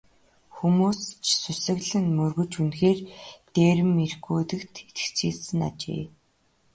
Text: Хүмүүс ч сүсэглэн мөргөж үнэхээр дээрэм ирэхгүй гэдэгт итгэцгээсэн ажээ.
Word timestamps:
Хүмүүс 0.55 0.99
ч 1.23 1.25
сүсэглэн 1.43 2.05
мөргөж 2.17 2.51
үнэхээр 2.61 2.99
дээрэм 3.53 3.91
ирэхгүй 4.05 4.37
гэдэгт 4.39 4.75
итгэцгээсэн 4.83 5.59
ажээ. 5.69 6.03